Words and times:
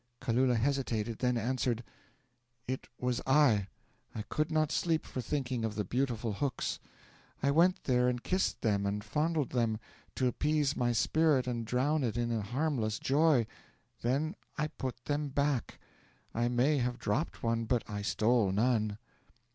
'Kalula 0.19 0.55
hesitated, 0.55 1.19
then 1.19 1.37
answered: 1.37 1.83
'"It 2.67 2.87
was 2.97 3.21
I. 3.27 3.67
I 4.15 4.23
could 4.29 4.49
not 4.51 4.71
sleep 4.71 5.05
for 5.05 5.21
thinking 5.21 5.63
of 5.63 5.75
the 5.75 5.83
beautiful 5.83 6.33
hooks. 6.33 6.79
I 7.43 7.51
went 7.51 7.83
there 7.83 8.09
and 8.09 8.23
kissed 8.23 8.61
them 8.63 8.87
and 8.87 9.03
fondled 9.03 9.51
them, 9.51 9.79
to 10.15 10.25
appease 10.25 10.75
my 10.75 10.91
spirit 10.91 11.45
and 11.45 11.67
drown 11.67 12.03
it 12.03 12.17
in 12.17 12.31
a 12.31 12.41
harmless 12.41 12.97
joy, 12.97 13.45
then 14.01 14.35
I 14.57 14.69
put 14.69 15.05
them 15.05 15.29
back. 15.29 15.79
I 16.33 16.47
may 16.47 16.79
have 16.79 16.97
dropped 16.97 17.43
one, 17.43 17.65
but 17.65 17.87
I 17.87 18.01
stole 18.01 18.51
none." 18.51 18.97